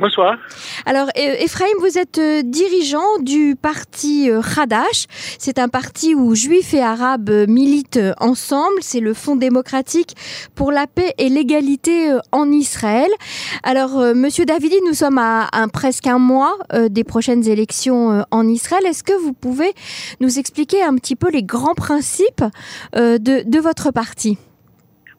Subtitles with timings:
[0.00, 0.38] Bonsoir.
[0.86, 5.04] Alors, Ephraim, vous êtes euh, dirigeant du parti euh, Hadash.
[5.38, 8.78] C'est un parti où juifs et arabes euh, militent ensemble.
[8.80, 10.16] C'est le Fonds démocratique
[10.54, 13.10] pour la paix et l'égalité en Israël.
[13.62, 16.56] Alors, Monsieur Davidi, nous sommes à, presque un mois
[16.88, 18.86] des prochaines élections en Israël.
[18.86, 19.74] Est-ce que vous pouvez
[20.20, 22.44] nous expliquer un petit peu les grands principes
[22.94, 24.38] de votre parti?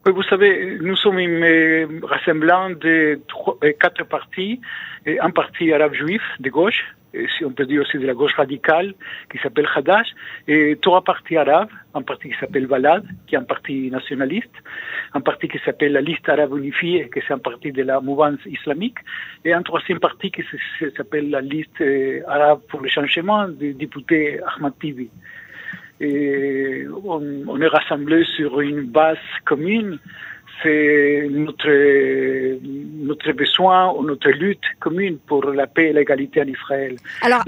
[0.05, 4.59] Oui, vous savez, nous sommes un rassemblement de trois, euh, quatre partis,
[5.05, 6.83] un parti arabe juif de gauche,
[7.37, 8.93] si on peut dire aussi de la gauche radicale,
[9.31, 10.07] qui s'appelle Hadash,
[10.47, 14.55] et trois partis arabes, un parti qui s'appelle Valad, qui est un parti nationaliste,
[15.13, 18.39] un parti qui s'appelle la Liste arabe unifiée, qui est un parti de la mouvance
[18.45, 18.99] islamique,
[19.43, 20.43] et un troisième parti qui
[20.97, 25.09] s'appelle la Liste euh, arabe pour le changement du député Ahmad Tibi
[26.01, 29.99] et on, est rassemblés sur une base commune.
[30.63, 31.69] C'est notre,
[33.03, 36.97] notre besoin ou notre lutte commune pour la paix et l'égalité en Israël.
[37.23, 37.41] Alors,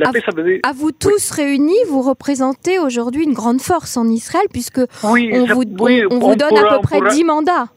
[0.63, 5.45] à, vous tous réunis, vous représentez aujourd'hui une grande force en Israël, puisque oui, on,
[5.45, 5.63] vous,
[6.09, 7.67] on, vous, donne à peu près 10 mandats.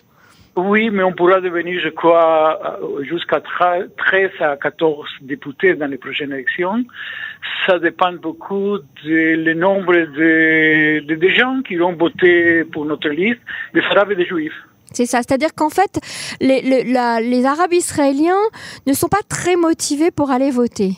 [0.56, 6.32] Oui, mais on pourra devenir, je crois, jusqu'à 13 à 14 députés dans les prochaines
[6.32, 6.82] élections.
[7.66, 13.40] Ça dépend beaucoup du nombre de, gens qui ont voté pour notre liste,
[13.74, 14.54] des Arabes et des Juifs.
[14.92, 16.00] C'est ça, c'est-à-dire qu'en fait,
[16.40, 18.44] les, les Arabes israéliens
[18.86, 20.92] ne sont pas très motivés pour aller voter.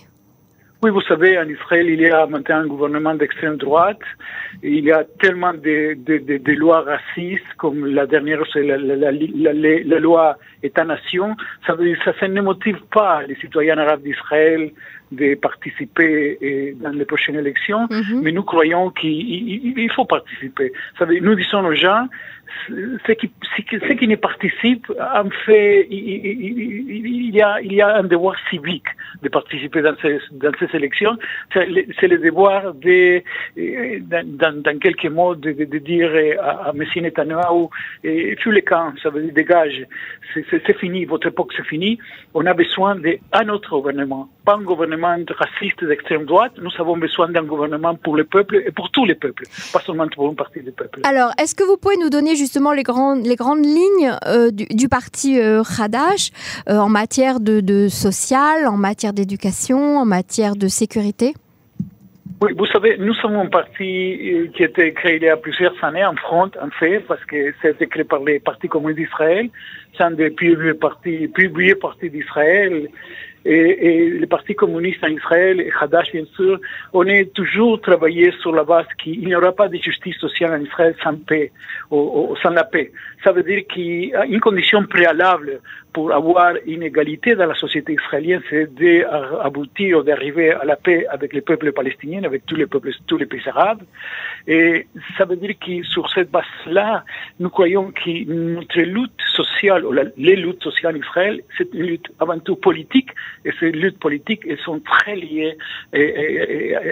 [0.81, 3.99] Oui, vous savez, en Israël, il y a maintenant un gouvernement d'extrême droite.
[4.63, 8.77] Il y a tellement de, de, de, de lois racistes, comme la dernière, c'est la,
[8.77, 11.35] la, la, la, loi État-nation.
[11.67, 11.77] Ça,
[12.21, 14.71] ça, ne motive pas les citoyens arabes d'Israël
[15.11, 18.21] de participer euh, dans les prochaines élections, mhm.
[18.23, 20.73] mais nous croyons qu'il faut participer.
[21.21, 22.07] Nous disons aux gens,
[22.69, 28.05] ceux qui, ceux qui ne participent, en fait, il, y a, il y a un
[28.05, 28.89] devoir civique
[29.23, 31.17] de participer dans ces, dans ces élections.
[31.53, 33.23] C'est le, devoir de,
[34.01, 36.11] dans, dans quelques mots, de, de, dire
[36.43, 36.85] à, à M.
[36.97, 37.69] Netanyahu,
[38.03, 39.87] fuis les camps, ça veut dire dégage,
[40.35, 41.99] c'est fini, votre époque c'est fini.
[42.35, 45.15] On a besoin d'un autre gouvernement, pas un gouvernement
[45.45, 46.53] raciste d'extrême droite.
[46.67, 49.45] Nous avons besoin d'un gouvernement pour le peuple et pour tous les peuples,
[49.75, 51.01] pas seulement pour une partie du peuple.
[51.05, 54.89] Alors, est-ce que vous pouvez nous donner justement les grandes, les grandes lignes euh, du,
[54.89, 56.31] parti euh, Hadash
[56.71, 61.35] euh, en matière de, de social, en matière d'éducation, en matière de sécurité?
[62.41, 65.37] Oui, vous savez, nous sommes un parti euh, qui a été créé il y a
[65.37, 69.51] plusieurs années en front, en fait, parce que été créé par les partis communistes d'Israël.
[69.97, 72.89] C'est un des plus vieux partis, plus vieux partis d'Israël
[73.45, 76.61] et, et, le Parti communiste en Israël, et Hadash bien sûr,
[76.93, 80.65] on est toujours travaillé sur la base qu'il n'y aura pas de justice sociale en
[80.65, 81.53] Israël sans paix,
[81.91, 82.93] ou, sans la paix.
[83.25, 85.61] Ça veut dire qu'il y a une condition préalable
[85.93, 91.07] pour avoir une égalité dans la société israélienne, c'est d'aboutir ou d'arriver à la paix
[91.09, 93.83] avec les peuples palestiniens, avec tous les peuples, tous les pays arabes.
[94.47, 97.05] Et ça veut dire que sur cette base-là,
[97.41, 102.09] nous croyons que notre lutte sociale, ou les luttes sociales en Israël, c'est une lutte
[102.21, 103.11] avant tout politique,
[103.45, 105.57] et ces luttes politiques, elles sont très liées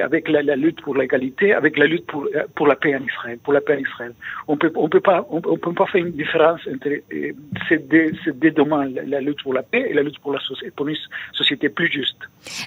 [0.02, 3.52] avec la, lutte pour l'égalité, avec la lutte pour, pour la paix en Israël, pour
[3.52, 4.14] la paix en Israël.
[4.48, 7.32] On peut, on peut pas, on, peut pas faire une différence entre euh,
[7.68, 10.40] ces deux, ces deux domaines, la, lutte pour la paix et la lutte pour la
[10.40, 10.96] société, pour une
[11.32, 12.18] société plus juste.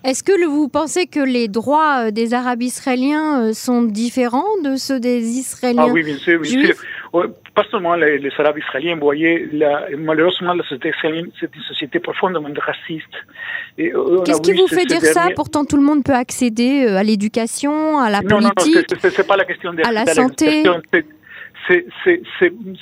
[0.04, 4.76] Est-ce que vous pensez que les droits euh, des Arabes israéliens euh, sont différents de
[4.76, 6.76] ceux des Israéliens Ah oui, bien sûr, bien sûr
[7.60, 9.50] pas seulement les, Arabes israéliens, vous voyez,
[9.98, 13.16] malheureusement, la société israélienne, c'est une société profondément raciste.
[13.80, 17.04] Euh, Qu'est-ce qui vous fait dire ça Pourtant, tout le monde peut accéder euh, à
[17.04, 20.64] l'éducation, à la politique, non, non, c'est pas la question de, à la, santé?
[21.68, 21.86] C'est,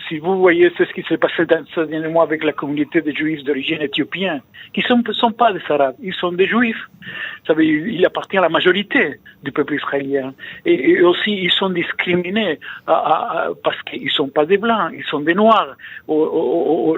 [0.07, 3.13] si vous voyez ce qui s'est passé dans ce dernier mois avec la communauté des
[3.13, 4.41] juifs d'origine éthiopienne,
[4.73, 6.83] qui ne sont, sont, pas des arabes, ils sont des juifs.
[7.01, 10.33] Vous savez, il appartient à la majorité du peuple israélien.
[10.65, 15.33] Et, aussi, ils sont discriminés parce qu'ils ne sont pas des blancs, ils sont des
[15.33, 15.75] noirs.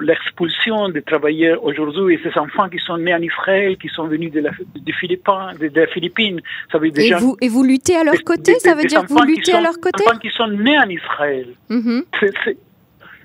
[0.02, 4.32] L'expulsion des travailleurs aujourd'hui, et ces enfants qui sont nés en Israël, qui sont venus
[4.32, 5.20] de la, des Philippines,
[5.60, 9.02] de, ça veut dire et, vous, et vous luttez à leur côté, ça veut dire
[9.02, 10.04] que vous luttez à leur côté?
[10.06, 11.48] enfants qui sont nés en Israël.
[11.70, 12.56] Mm-hmm.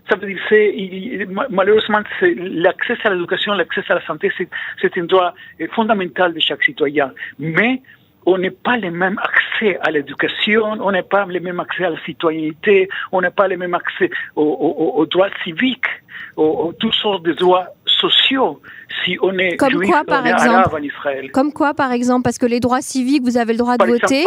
[0.09, 4.31] ça veut dire, malheureusement, l'accès à l'éducation, l'accès à la santé,
[4.81, 5.33] c'est un droit
[5.73, 7.11] fondamental de chaque citoyen.
[7.39, 7.81] Mais
[8.25, 11.91] on n'est pas les mêmes accès à l'éducation, on n'est pas les mêmes accès à
[11.91, 15.85] la citoyenneté, on n'a pas les mêmes accès aux, droits civiques,
[16.35, 17.67] aux, toutes sortes de droits
[18.09, 18.61] sociaux
[19.03, 21.31] si on est Comme juif quoi, on par est exemple arabe en Israël.
[21.31, 23.87] Comme quoi, par exemple Parce que les droits civiques, vous avez le droit de Par
[23.87, 24.23] voter.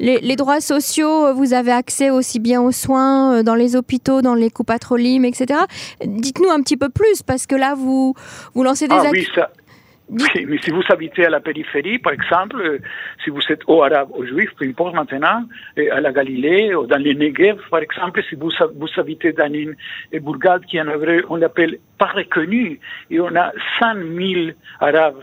[0.00, 3.76] Les, les droits sociaux, euh, vous avez accès aussi bien aux soins euh, dans les
[3.76, 5.60] hôpitaux, dans les coupatrolim, etc.
[6.04, 8.14] Dites-nous un petit peu plus, parce que là, vous,
[8.54, 9.50] vous lancez des Ah ac- oui, ça.
[10.10, 12.78] Oui, mais si vous habitez à la périphérie, par exemple, euh,
[13.22, 15.44] si vous êtes au arabe ou juif, peu importe maintenant,
[15.76, 19.76] à la Galilée, ou dans les Negev, par exemple, si vous, vous habitez dans une
[20.20, 24.50] bourgade qui en hébreu, on l'appelle pas reconnue, et on a 100 000
[24.80, 25.22] arabes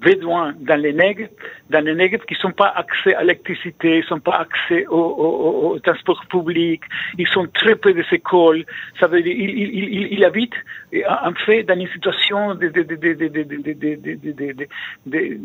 [0.00, 1.28] bédouins dans les Negev,
[1.70, 5.78] dans les Negev qui sont pas accès à l'électricité, sont pas accès au, au, au,
[5.80, 6.82] transport public,
[7.18, 8.64] ils sont très peu des écoles.
[9.00, 10.60] Ça veut dire, ils, ils, ils, ils habitent
[11.08, 12.96] en fait dans une situation de, de, de,
[15.06, 15.38] de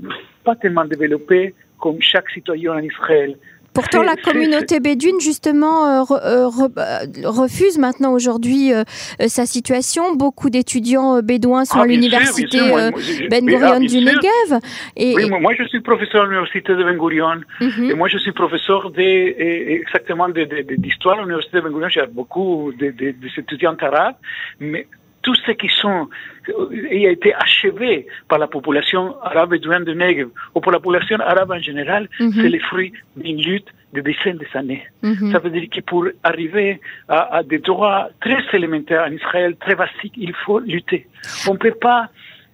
[0.44, 3.38] pas tellement développée comme chaque citoyen en Israël.
[3.74, 8.72] Pourtant, la communauté bédouine, justement, euh, re- euh, re- euh, refuse maintenant aujourd'hui
[9.28, 10.16] sa situation.
[10.16, 12.60] Beaucoup d'étudiants bédouins sont Ah, à l'université
[13.30, 13.98] Ben ah, Gurion du.
[14.04, 14.60] Negev.
[14.96, 17.42] Et, Oui, moi, je suis professeur à l'université de Ben Gurion.
[17.62, 17.90] Mhm.
[17.92, 21.72] Et moi, je suis professeur de, exactement de- de- de- d'histoire à l'université de Ben
[21.72, 21.90] Gurion.
[21.90, 24.16] J'ai beaucoup de, de, de étudiants arabes,
[24.60, 24.88] mais
[25.24, 26.10] tous ceux qui sont,
[26.72, 31.18] il a été achevé par la population arabe bédouine de Negev, ou pour la population
[31.20, 32.32] arabe en général, Mhm.
[32.34, 34.84] c'est le fruit d'une lutte de dizaines d'années.
[35.04, 35.32] Mhm.
[35.32, 39.76] Ça veut dire que pour arriver à, à des droits très élémentaires en Israël, très
[39.76, 41.08] basiques, il faut lutter.
[41.50, 42.10] On ne peut pas.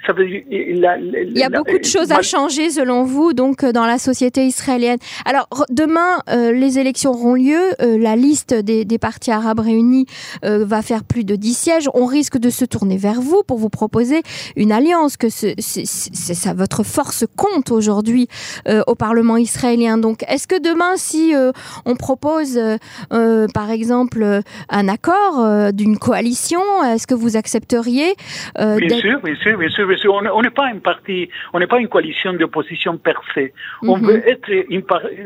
[0.08, 3.04] Ça veut dire, la- la- Il y a la- beaucoup de choses à changer, selon
[3.04, 4.98] vous, donc euh, dans la société israélienne.
[5.26, 7.60] Alors demain, euh, les élections auront lieu.
[7.82, 10.06] Euh, la liste des, des partis arabes réunis
[10.46, 11.90] euh, va faire plus de 10 sièges.
[11.94, 14.22] On risque de se tourner vers vous pour vous proposer
[14.56, 15.18] une alliance.
[15.18, 18.28] Que ce, c'est, ça, votre force compte aujourd'hui
[18.68, 19.98] euh, au Parlement israélien.
[19.98, 21.52] Donc, est-ce que demain, si euh,
[21.86, 22.60] on propose,
[23.10, 28.14] par exemple, un accord euh, d'une coalition, est-ce que vous accepteriez
[28.60, 31.88] euh, Bien sûr, bien sûr, bien sûr, n'est pas un parti, on n'est pas une
[31.88, 33.50] coalition d'opposition per se.
[33.84, 34.06] On Mhm.
[34.08, 34.84] veut être, une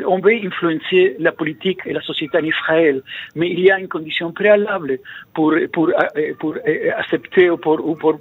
[0.08, 3.02] on veut influencer la politique et la société en Israël,
[3.36, 5.00] mais il y a une condition préalable
[5.34, 8.20] pour pour euh, pour euh, accepter ou pour, ou pour,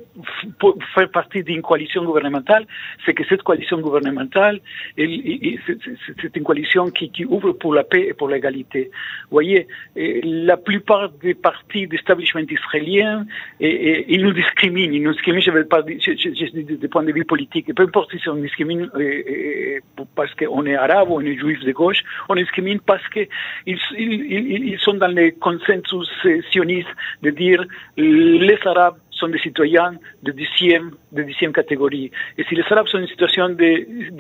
[0.59, 2.65] pour faire partie d'une coalition gouvernementale,
[3.05, 4.61] c'est que cette coalition gouvernementale,
[4.97, 8.91] c'est- une coalition qui, qui ouvre pour la paix et pour l'égalité.
[9.29, 9.67] Vous voyez,
[9.97, 13.27] la plupart des partis d'establishment israélien,
[13.61, 14.93] et, et, ils nous discriminent.
[14.95, 17.25] Ils nous discriminent, je ne veux pas dire, je, je, dis du point de vue
[17.25, 21.21] politique, et peu importe si on discrimine euh, euh, parce qu'on est arabe ou on
[21.21, 23.29] est juif de gauche, on discrimine parce qu'ils
[23.67, 26.11] ils, sont dans le consensus
[26.51, 26.89] sioniste
[27.23, 27.65] de dire
[27.97, 29.93] les arabes sont des citoyens
[30.23, 32.11] de dixième, de dixième catégorie.
[32.37, 33.71] Et si les Arabes sont une situation de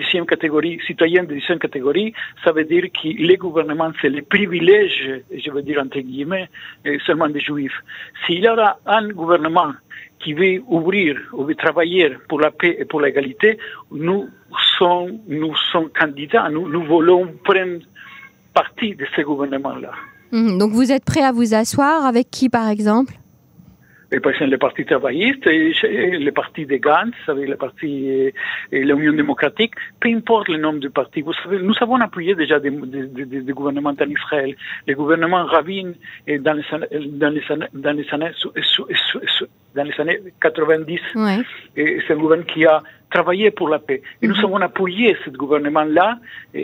[0.03, 2.13] dixième catégorie, citoyens de dixième catégorie,
[2.45, 5.01] ça veut dire que les gouvernements, c'est le privilège,
[5.45, 6.49] je veux dire entre guillemets,
[6.87, 7.79] euh, seulement des Juifs.
[8.25, 9.73] S'il y aura un gouvernement
[10.21, 13.59] qui veut ouvrir ou veut travailler pour la paix et pour l'égalité,
[13.91, 14.29] nous
[14.79, 17.81] sommes, nous sommes candidats, nous, nous voulons prendre
[18.55, 19.93] partie de ce gouvernement-là.
[20.31, 20.59] Mhm.
[20.59, 23.15] Donc vous êtes prêt à vous asseoir avec qui par exemple?
[24.15, 25.73] Et par exemple, le Parti travailliste, et
[26.19, 28.35] le Parti de Gantz, avec le Parti et
[28.85, 31.23] l'Union démocratique, peu importe le nom du parti.
[31.23, 34.55] Vous savez, nous avons appuyé déjà des, des, des, des gouvernements en Israël.
[34.87, 35.93] Le gouvernement Rabin,
[36.29, 39.99] dans, les, années- dans, les, années- dans, les années, sou- sou- sou- sou- dans les
[39.99, 41.39] années 90, Ouais.
[41.77, 44.03] et c'est un gouvernement qui a travaillé pour la paix.
[44.21, 46.19] Et nous avons appuyé ce gouvernement-là,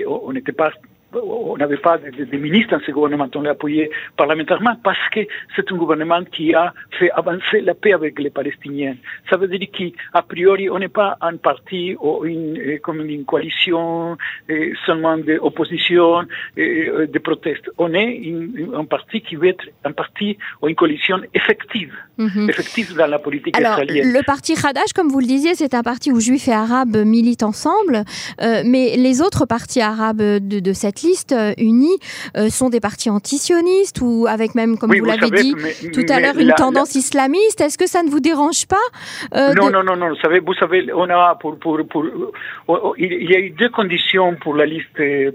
[0.07, 0.71] on n'était pas
[1.13, 4.99] on n'avait pas de, de- de ministre dans ce gouvernement, on l'a appuyé parlementairement parce
[5.11, 5.21] que
[5.57, 8.97] c'est un gouvernement qui a fait avancer la paix avec les Palestiniens.
[9.31, 13.25] Ça veut dire qu'a priori, on n'est pas un parti ou une, euh, comme une
[13.25, 14.17] coalition
[14.51, 16.27] euh, seulement d'opposition,
[16.59, 17.71] euh, de proteste.
[17.79, 18.21] On est
[18.75, 23.57] un parti qui veut être un parti ou une coalition effective, Effective dans la politique
[23.57, 24.13] Alors, israélienne.
[24.13, 27.43] le parti Hadash, comme vous le disiez, c'est un parti où juifs et arabes militent
[27.45, 28.03] ensemble,
[28.43, 31.97] euh, mais les autres partis arabes de, de cette liste euh, unie
[32.37, 35.91] euh, sont des partis antisionistes ou avec même, comme Oui, vous vous l'avez dit mais-
[35.93, 37.61] tout à l'heure, une la- tendance islamiste.
[37.61, 38.77] Est-ce que ça ne vous dérange pas
[39.37, 40.09] euh, non, de- non, non, non.
[40.11, 42.05] Vous savez, vous savez, on a pour, pour, pour,
[42.67, 44.89] oh, oh, il y a eu deux conditions pour la liste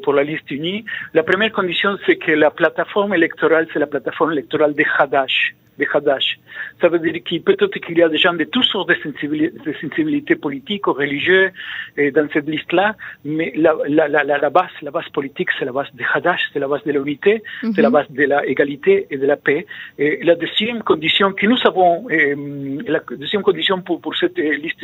[0.04, 0.84] pour la liste unie.
[1.14, 5.56] La première condition, c'est que la plateforme électorale, c'est la plateforme électorale de Hadash.
[5.80, 6.40] De Hadash.
[6.82, 9.58] Ça veut dire qu'il peut-être qu'il y a des gens de toutes sortes de sensibilités,
[9.66, 11.52] de sensibilités politiques ou religieuses
[11.98, 15.72] dans cette liste-là, mais la, la, la, la, la base, la base politique, c'est la
[15.72, 17.42] base de Hadash, c'est la base de l'unité,
[17.74, 17.94] c'est la Mhm.
[17.94, 19.66] base de la égalité et de la paix.
[19.98, 24.84] Et la deuxième condition que nous avons, euh, la deuxième condition pour, pour cette liste,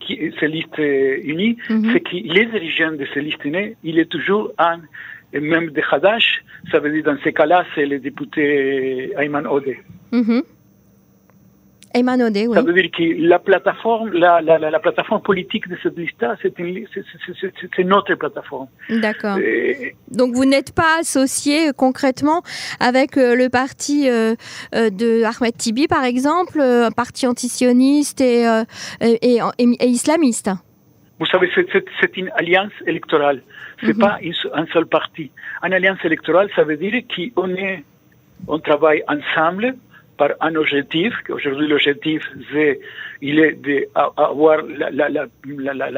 [0.00, 1.90] qui, cette liste euh, unie, Mhm.
[1.92, 4.80] c'est que les dirigeants de cette liste unie, il est toujours un
[5.34, 9.78] euh, même de Hadash, ça veut dire dans ces cas-là, c'est le député Ayman Odeh.
[10.12, 10.42] Mhm.
[11.92, 12.54] Emanodé, oui.
[12.54, 17.84] Ça veut dire que la plateforme, la, la, la, plateforme politique de cette liste-là, c'est
[17.84, 18.68] notre plateforme.
[18.88, 19.38] D'accord.
[20.08, 22.42] Donc vous n'êtes pas associé concrètement
[22.78, 28.44] avec le parti de Ahmed Tibi, par exemple, un parti antisioniste et,
[29.00, 30.50] et, et, islamiste?
[31.20, 31.50] Vous savez,
[32.00, 33.42] c'est une alliance électorale.
[33.84, 34.18] C'est pas
[34.54, 35.30] un seul parti.
[35.62, 37.02] Une alliance électorale, ça veut dire
[37.34, 37.84] qu'on est,
[38.48, 39.74] on travaille ensemble
[40.20, 41.12] par un objectif.
[41.30, 42.22] Aujourd'hui, l'objectif,
[42.52, 42.80] c'est,
[43.22, 45.24] il est d'avoir la, la, la,
[45.74, 45.90] la,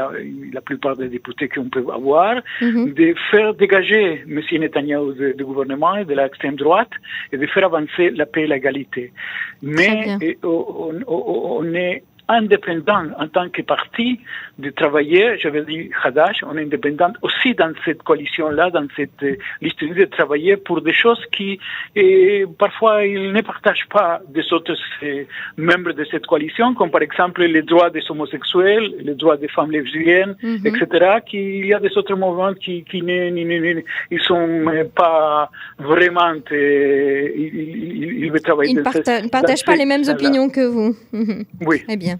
[0.57, 4.41] la, plupart des députés qu'on peut avoir, de faire dégager M.
[4.63, 6.95] Netanyahu du gouvernement et de l'extrême droite
[7.33, 9.13] et de faire avancer la paix et l'égalité.
[9.61, 14.21] Mais on, on, est indépendant en tant que parti
[14.59, 19.23] de travailler, je veux dire Hadash, on est indépendant aussi dans cette coalition-là, dans cette
[19.23, 21.59] euh, liste de travailler pour des choses qui
[21.97, 25.25] et parfois ils ne partagent pas des autres euh,
[25.57, 29.71] membres de cette coalition, comme par exemple les droits des homosexuels, les droits des femmes
[29.71, 30.67] lesbiennes, mhm.
[30.67, 31.19] etc.
[31.27, 34.65] Qu'il y a des autres mouvements qui, qui ne, ne, ils sont
[34.95, 38.73] pas vraiment, euh, ils, ils, travailler.
[38.73, 40.97] Ils ne partagent pas les mêmes opinions que vous.
[41.65, 41.83] Oui.
[41.85, 42.12] Très bien.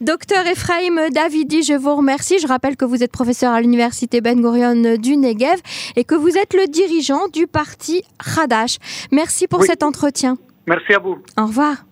[0.00, 2.38] Docteur Ephraim Davidi, je vous remercie.
[2.38, 5.60] Je rappelle que vous êtes professeur à l'université Ben Gurion du Negev
[5.96, 8.02] et que vous êtes le dirigeant du parti
[8.36, 8.78] Hadash.
[9.10, 10.36] Merci pour cet entretien.
[10.66, 11.18] Merci à vous.
[11.38, 11.84] Au revoir.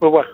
[0.00, 0.26] Au revoir.